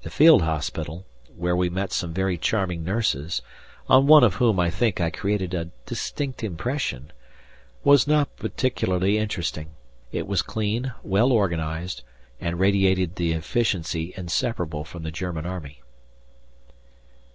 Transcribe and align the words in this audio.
The 0.00 0.08
field 0.08 0.40
hospital, 0.40 1.04
where 1.36 1.54
we 1.54 1.68
met 1.68 1.92
some 1.92 2.14
very 2.14 2.38
charming 2.38 2.82
nurses, 2.84 3.42
on 3.86 4.06
one 4.06 4.24
of 4.24 4.36
whom 4.36 4.58
I 4.58 4.70
think 4.70 4.98
I 4.98 5.10
created 5.10 5.52
a 5.52 5.66
distinct 5.84 6.42
impression, 6.42 7.12
was 7.84 8.06
not 8.06 8.34
particularly 8.38 9.18
interesting. 9.18 9.72
It 10.10 10.26
was 10.26 10.40
clean, 10.40 10.94
well 11.02 11.32
organized 11.32 12.02
and 12.40 12.58
radiated 12.58 13.16
the 13.16 13.32
efficiency 13.32 14.14
inseparable 14.16 14.84
from 14.84 15.02
the 15.02 15.10
German 15.10 15.44
Army. 15.44 15.82